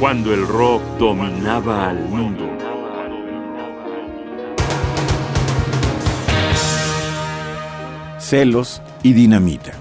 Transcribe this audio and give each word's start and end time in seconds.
cuando 0.00 0.32
el 0.32 0.46
rock 0.48 0.80
dominaba 0.98 1.90
al 1.90 2.08
mundo. 2.08 2.48
Celos 8.16 8.80
y 9.02 9.12
dinamita. 9.12 9.72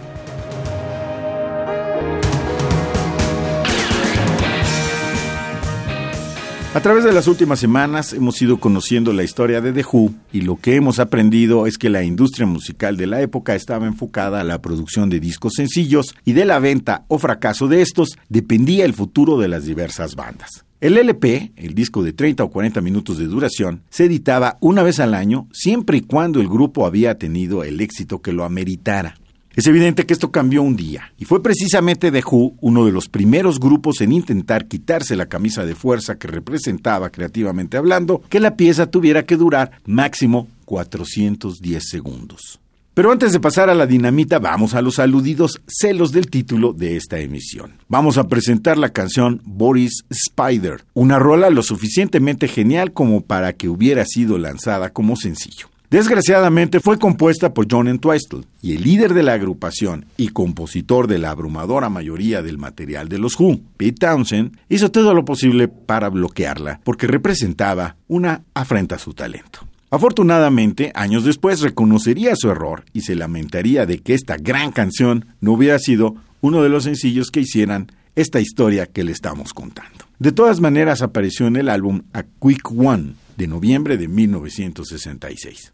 A 6.75 6.81
través 6.81 7.03
de 7.03 7.11
las 7.11 7.27
últimas 7.27 7.57
semanas 7.59 8.13
hemos 8.13 8.39
ido 8.43 8.59
conociendo 8.59 9.11
la 9.11 9.23
historia 9.23 9.59
de 9.59 9.73
The 9.73 9.83
Who 9.91 10.13
y 10.31 10.41
lo 10.41 10.55
que 10.57 10.75
hemos 10.75 10.99
aprendido 10.99 11.65
es 11.65 11.79
que 11.79 11.89
la 11.89 12.03
industria 12.03 12.45
musical 12.45 12.95
de 12.95 13.07
la 13.07 13.21
época 13.21 13.55
estaba 13.55 13.87
enfocada 13.87 14.39
a 14.39 14.43
la 14.43 14.61
producción 14.61 15.09
de 15.09 15.19
discos 15.19 15.53
sencillos 15.55 16.13
y 16.25 16.33
de 16.33 16.45
la 16.45 16.59
venta 16.59 17.05
o 17.07 17.17
fracaso 17.17 17.67
de 17.67 17.81
estos 17.81 18.09
dependía 18.29 18.85
el 18.85 18.93
futuro 18.93 19.39
de 19.39 19.47
las 19.47 19.65
diversas 19.65 20.13
bandas. 20.15 20.63
El 20.79 20.99
LP, 20.99 21.53
el 21.55 21.73
disco 21.73 22.03
de 22.03 22.13
30 22.13 22.43
o 22.43 22.51
40 22.51 22.81
minutos 22.81 23.17
de 23.17 23.25
duración, 23.25 23.81
se 23.89 24.05
editaba 24.05 24.59
una 24.61 24.83
vez 24.83 24.99
al 24.99 25.15
año 25.15 25.47
siempre 25.51 25.97
y 25.97 26.01
cuando 26.01 26.39
el 26.39 26.47
grupo 26.47 26.85
había 26.85 27.15
tenido 27.15 27.63
el 27.63 27.81
éxito 27.81 28.21
que 28.21 28.31
lo 28.31 28.43
ameritara. 28.45 29.15
Es 29.55 29.65
evidente 29.65 30.05
que 30.05 30.13
esto 30.13 30.31
cambió 30.31 30.61
un 30.61 30.75
día, 30.75 31.11
y 31.17 31.25
fue 31.25 31.41
precisamente 31.41 32.11
The 32.11 32.23
Who 32.25 32.53
uno 32.61 32.85
de 32.85 32.91
los 32.91 33.09
primeros 33.09 33.59
grupos 33.59 33.99
en 34.01 34.11
intentar 34.11 34.67
quitarse 34.67 35.15
la 35.15 35.25
camisa 35.25 35.65
de 35.65 35.73
fuerza 35.73 36.17
que 36.19 36.27
representaba, 36.27 37.09
creativamente 37.09 37.75
hablando, 37.75 38.21
que 38.29 38.39
la 38.39 38.55
pieza 38.55 38.91
tuviera 38.91 39.23
que 39.23 39.37
durar 39.37 39.71
máximo 39.85 40.47
410 40.65 41.83
segundos. 41.83 42.59
Pero 42.93 43.11
antes 43.11 43.31
de 43.33 43.39
pasar 43.39 43.69
a 43.71 43.75
la 43.75 43.87
dinamita, 43.87 44.37
vamos 44.39 44.75
a 44.75 44.81
los 44.83 44.99
aludidos 44.99 45.59
celos 45.67 46.11
del 46.11 46.29
título 46.29 46.71
de 46.73 46.95
esta 46.97 47.17
emisión. 47.19 47.73
Vamos 47.87 48.17
a 48.19 48.27
presentar 48.27 48.77
la 48.77 48.89
canción 48.89 49.41
Boris 49.45 50.03
Spider, 50.11 50.83
una 50.93 51.17
rola 51.17 51.49
lo 51.49 51.63
suficientemente 51.63 52.47
genial 52.47 52.91
como 52.93 53.21
para 53.21 53.53
que 53.53 53.67
hubiera 53.69 54.05
sido 54.05 54.37
lanzada 54.37 54.91
como 54.91 55.15
sencillo. 55.15 55.69
Desgraciadamente 55.91 56.79
fue 56.79 56.99
compuesta 56.99 57.55
por 57.55 57.65
John 57.69 57.87
Entwistle, 57.87 58.41
y 58.61 58.75
el 58.75 58.83
líder 58.83 59.15
de 59.15 59.23
la 59.23 59.33
agrupación 59.33 60.05
y 60.17 60.27
compositor 60.27 61.07
de 61.07 61.17
la 61.17 61.31
abrumadora 61.31 61.89
mayoría 61.89 62.43
del 62.43 62.59
material 62.59 63.09
de 63.09 63.17
los 63.17 63.39
Who, 63.39 63.59
Pete 63.75 64.05
Townsend, 64.05 64.55
hizo 64.69 64.91
todo 64.91 65.15
lo 65.15 65.25
posible 65.25 65.67
para 65.67 66.09
bloquearla, 66.09 66.79
porque 66.83 67.07
representaba 67.07 67.95
una 68.07 68.43
afrenta 68.53 68.97
a 68.97 68.99
su 68.99 69.15
talento. 69.15 69.61
Afortunadamente, 69.89 70.91
años 70.93 71.23
después 71.25 71.61
reconocería 71.61 72.35
su 72.35 72.51
error 72.51 72.85
y 72.93 73.01
se 73.01 73.15
lamentaría 73.15 73.87
de 73.87 73.97
que 73.97 74.13
esta 74.13 74.37
gran 74.37 74.71
canción 74.71 75.25
no 75.41 75.53
hubiera 75.53 75.79
sido 75.79 76.15
uno 76.41 76.61
de 76.61 76.69
los 76.69 76.83
sencillos 76.83 77.31
que 77.31 77.39
hicieran 77.39 77.91
esta 78.15 78.39
historia 78.39 78.85
que 78.85 79.03
le 79.03 79.11
estamos 79.11 79.55
contando. 79.55 80.05
De 80.19 80.31
todas 80.33 80.59
maneras, 80.61 81.01
apareció 81.01 81.47
en 81.47 81.55
el 81.55 81.67
álbum 81.67 82.03
A 82.13 82.21
Quick 82.39 82.69
One 82.79 83.13
de 83.37 83.47
noviembre 83.47 83.97
de 83.97 84.07
1966. 84.07 85.73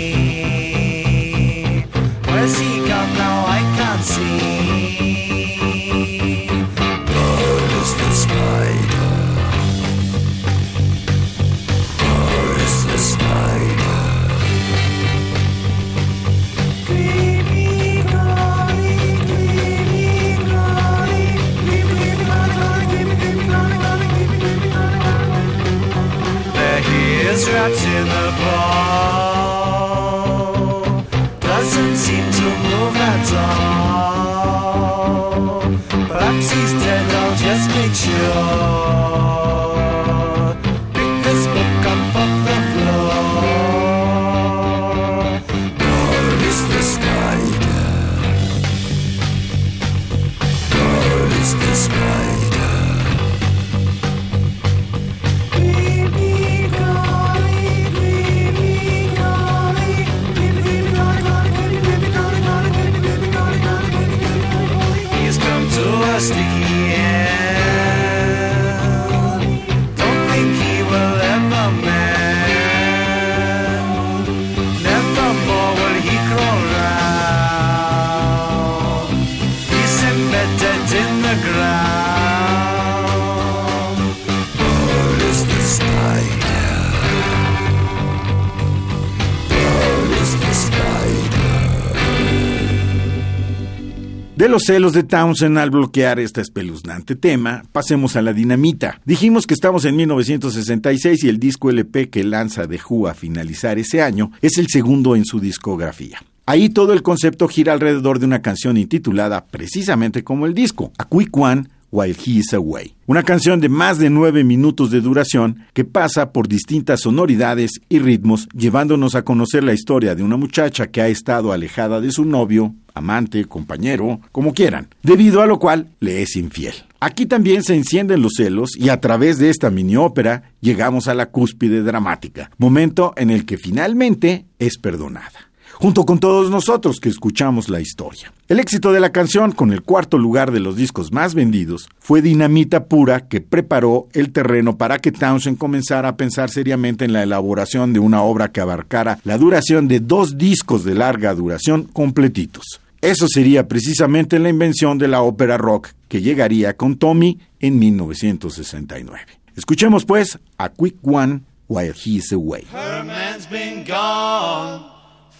De 94.39 94.47
los 94.47 94.63
celos 94.67 94.94
de 94.94 95.03
Townsend 95.03 95.57
al 95.57 95.69
bloquear 95.69 96.17
este 96.17 96.39
espeluznante 96.39 97.17
tema, 97.17 97.63
pasemos 97.73 98.16
a 98.16 98.22
la 98.22 98.31
dinamita. 98.31 99.01
Dijimos 99.03 99.45
que 99.45 99.53
estamos 99.53 99.83
en 99.83 99.97
1966 99.97 101.25
y 101.25 101.27
el 101.27 101.39
disco 101.39 101.69
LP 101.69 102.09
que 102.09 102.24
lanza 102.24 102.65
The 102.65 102.80
Who 102.89 103.09
a 103.09 103.13
finalizar 103.13 103.77
ese 103.80 104.01
año 104.01 104.31
es 104.41 104.57
el 104.57 104.68
segundo 104.69 105.18
en 105.18 105.25
su 105.25 105.41
discografía. 105.41 106.19
Ahí 106.45 106.69
todo 106.69 106.94
el 106.94 107.01
concepto 107.03 107.50
gira 107.50 107.74
alrededor 107.74 108.19
de 108.19 108.27
una 108.27 108.41
canción 108.41 108.77
intitulada 108.77 109.44
precisamente 109.44 110.24
como 110.24 110.45
el 110.45 110.53
disco, 110.53 110.94
A 110.97 111.03
Quick 111.06 111.35
One 111.35 111.65
While 111.91 112.13
He 112.24 112.31
Is 112.39 112.53
Away. 112.53 112.94
Una 113.07 113.24
canción 113.24 113.59
de 113.59 113.69
más 113.69 113.97
de 113.97 114.09
nueve 114.09 114.44
minutos 114.44 114.91
de 114.91 115.01
duración 115.01 115.65
que 115.74 115.86
pasa 115.86 116.31
por 116.31 116.47
distintas 116.47 117.01
sonoridades 117.01 117.71
y 117.89 118.00
ritmos, 118.00 118.47
llevándonos 118.53 119.15
a 119.15 119.24
conocer 119.24 119.63
la 119.63 119.74
historia 119.74 120.13
de 120.15 120.24
una 120.24 120.38
muchacha 120.38 120.88
que 120.88 121.01
ha 121.01 121.07
estado 121.07 121.51
alejada 121.51 122.00
de 122.00 122.12
su 122.12 122.25
novio, 122.25 122.75
amante, 122.94 123.44
compañero, 123.45 124.21
como 124.31 124.53
quieran, 124.53 124.89
debido 125.01 125.41
a 125.41 125.47
lo 125.47 125.57
cual 125.59 125.88
le 126.00 126.21
es 126.21 126.36
infiel. 126.36 126.74
Aquí 127.00 127.25
también 127.25 127.63
se 127.63 127.75
encienden 127.75 128.21
los 128.21 128.33
celos 128.35 128.71
y 128.77 128.89
a 128.89 129.00
través 129.01 129.39
de 129.39 129.50
esta 129.50 129.69
mini 129.69 129.95
ópera 129.95 130.51
llegamos 130.59 131.07
a 131.07 131.13
la 131.15 131.27
cúspide 131.27 131.81
dramática, 131.81 132.51
momento 132.57 133.13
en 133.18 133.30
el 133.31 133.45
que 133.45 133.57
finalmente 133.57 134.45
es 134.59 134.77
perdonada 134.77 135.49
junto 135.80 136.06
con 136.06 136.20
todos 136.20 136.50
nosotros 136.52 137.00
que 137.00 137.08
escuchamos 137.08 137.70
la 137.70 137.80
historia. 137.80 138.31
El 138.50 138.60
éxito 138.60 138.92
de 138.92 139.00
la 139.00 139.12
canción, 139.12 139.54
con 139.54 139.72
el 139.72 139.81
cuarto 139.81 140.18
lugar 140.18 140.52
de 140.52 140.60
los 140.60 140.76
discos 140.76 141.12
más 141.14 141.34
vendidos, 141.34 141.88
fue 142.00 142.22
dinamita 142.22 142.86
pura 142.86 143.28
que 143.28 143.40
preparó 143.40 144.08
el 144.12 144.31
terreno 144.31 144.78
para 144.78 145.00
que 145.00 145.14
Townsend 145.14 145.58
comenzara 145.58 146.10
a 146.10 146.18
pensar 146.18 146.50
seriamente 146.50 147.06
en 147.06 147.14
la 147.14 147.24
elaboración 147.24 147.94
de 147.94 148.00
una 148.00 148.22
obra 148.24 148.52
que 148.52 148.60
abarcara 148.60 149.20
la 149.24 149.38
duración 149.38 149.88
de 149.88 150.02
dos 150.02 150.38
discos 150.38 150.84
de 150.84 150.96
larga 150.96 151.34
duración 151.34 151.84
completitos. 151.86 152.81
Eso 153.02 153.28
sería 153.30 153.70
precisamente 153.70 154.38
la 154.40 154.50
invención 154.50 154.98
de 154.98 155.08
la 155.08 155.22
ópera 155.22 155.58
rock 155.58 155.92
que 156.10 156.22
llegaría 156.22 156.76
con 156.76 156.98
Tommy 156.98 157.40
en 157.62 157.80
1969. 157.80 159.20
Escuchemos 159.56 160.04
pues 160.04 160.38
a 160.58 160.68
Quick 160.68 160.98
One 161.08 161.42
While 161.70 161.94
He's 162.04 162.34
Away. 162.34 162.68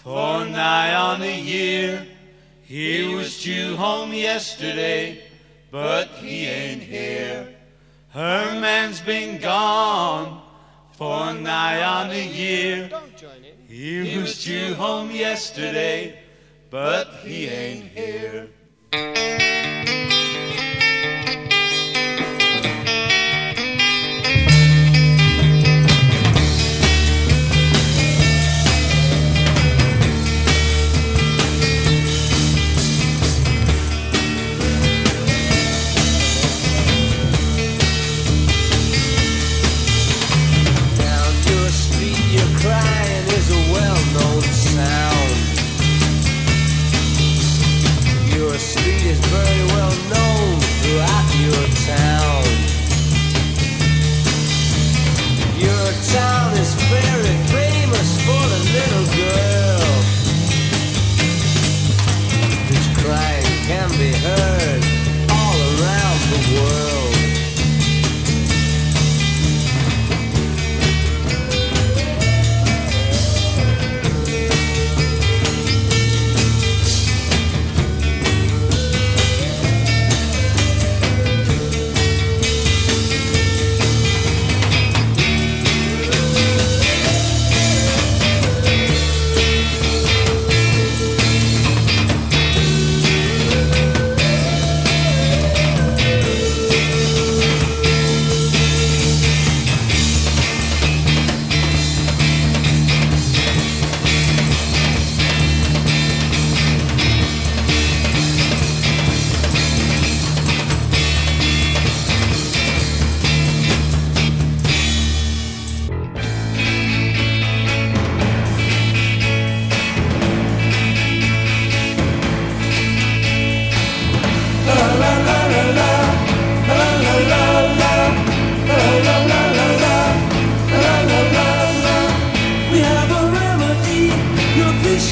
for 0.02 0.46
nigh 0.46 0.94
on 0.94 1.22
a 1.22 1.40
year. 1.40 2.06
He 2.64 3.14
was 3.14 3.42
due 3.42 3.76
home 3.76 4.12
yesterday, 4.14 5.24
but 5.70 6.06
he 6.24 6.46
ain't 6.46 6.82
here. 6.82 7.48
Her 8.10 8.58
man's 8.58 9.00
been 9.00 9.40
gone 9.40 10.40
for 10.92 11.34
nigh 11.34 11.82
on 11.82 12.10
a 12.10 12.28
year. 12.28 12.90
He 13.68 14.16
was 14.16 14.42
due 14.42 14.74
home 14.74 15.10
yesterday, 15.10 16.18
but 16.70 17.04
he 17.24 17.46
ain't 17.48 17.84
here. 17.88 18.48
street 48.80 49.02
is 49.04 49.18
very 49.26 49.69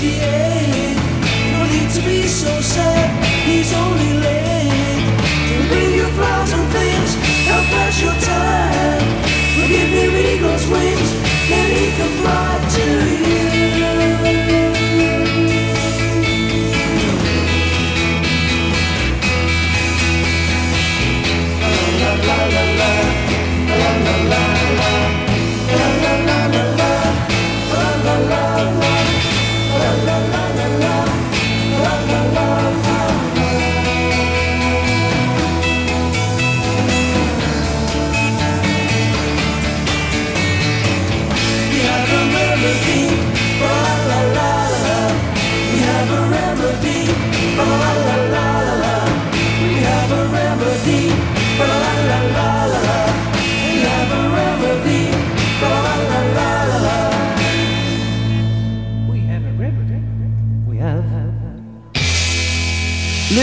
te 0.01 0.58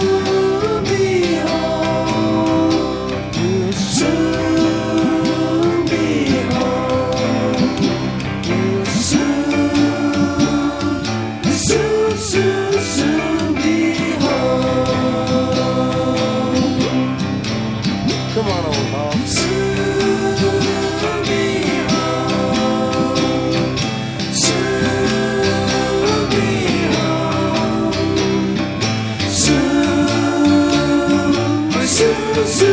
the 32.35 32.47
zoo. 32.47 32.72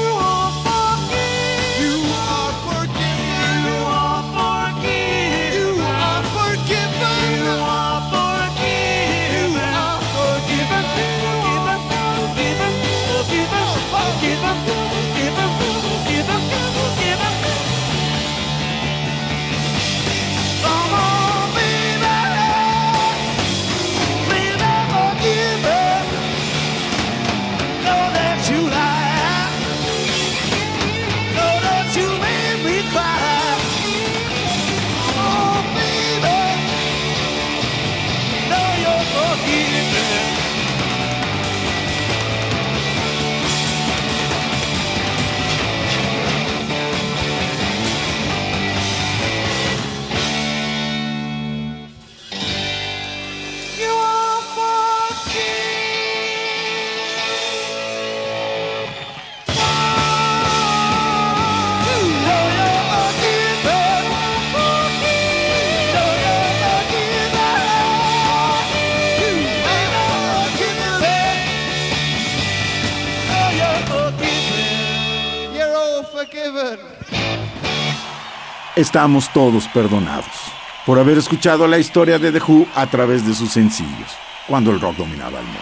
estamos 78.81 79.29
todos 79.33 79.67
perdonados 79.67 80.53
por 80.85 80.99
haber 80.99 81.17
escuchado 81.17 81.67
la 81.67 81.77
historia 81.77 82.17
de 82.17 82.31
The 82.31 82.39
Who 82.47 82.65
a 82.75 82.87
través 82.87 83.25
de 83.27 83.35
sus 83.35 83.51
sencillos, 83.51 84.11
cuando 84.47 84.71
el 84.71 84.79
rock 84.79 84.97
dominaba 84.97 85.39
el 85.39 85.45
mundo. 85.45 85.59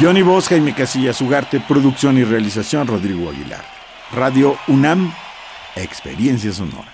Johnny 0.00 0.20
y 0.20 0.22
voz 0.22 0.48
Jaime 0.48 0.74
casilla 0.74 1.12
producción 1.66 2.18
y 2.18 2.24
realización 2.24 2.86
Rodrigo 2.86 3.30
Aguilar. 3.30 3.64
Radio 4.12 4.56
UNAM, 4.68 5.12
experiencia 5.76 6.52
sonora. 6.52 6.93